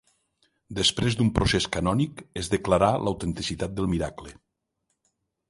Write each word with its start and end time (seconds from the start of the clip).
Després 0.77 1.17
d'un 1.19 1.29
procés 1.35 1.67
canònic 1.75 2.23
es 2.43 2.49
declarà 2.55 2.91
l'autenticitat 3.05 3.77
del 3.83 3.93
miracle. 3.95 4.35